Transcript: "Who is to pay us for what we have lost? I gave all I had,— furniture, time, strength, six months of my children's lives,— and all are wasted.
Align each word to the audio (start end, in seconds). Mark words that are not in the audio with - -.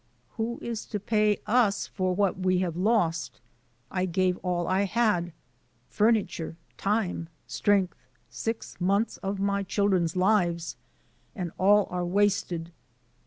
"Who 0.31 0.57
is 0.63 0.87
to 0.87 0.99
pay 0.99 1.37
us 1.45 1.85
for 1.85 2.15
what 2.15 2.39
we 2.39 2.57
have 2.57 2.75
lost? 2.75 3.39
I 3.91 4.05
gave 4.05 4.35
all 4.37 4.67
I 4.67 4.85
had,— 4.85 5.31
furniture, 5.91 6.57
time, 6.75 7.29
strength, 7.45 7.95
six 8.27 8.75
months 8.81 9.17
of 9.17 9.39
my 9.39 9.61
children's 9.61 10.15
lives,— 10.15 10.75
and 11.35 11.51
all 11.59 11.87
are 11.91 12.03
wasted. 12.03 12.71